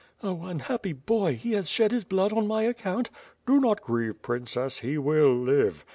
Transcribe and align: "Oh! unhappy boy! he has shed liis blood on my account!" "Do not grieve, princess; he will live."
"Oh! 0.23 0.45
unhappy 0.47 0.93
boy! 0.93 1.35
he 1.35 1.51
has 1.51 1.69
shed 1.69 1.91
liis 1.91 2.09
blood 2.09 2.33
on 2.33 2.47
my 2.47 2.63
account!" 2.63 3.11
"Do 3.45 3.59
not 3.59 3.83
grieve, 3.83 4.23
princess; 4.23 4.79
he 4.79 4.97
will 4.97 5.31
live." 5.37 5.85